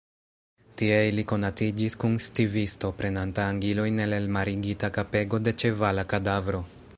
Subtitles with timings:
[0.81, 6.65] Tie ili konatiĝis kun stivisto, prenanta angilojn el elmarigita kapego de ĉevala kadavro.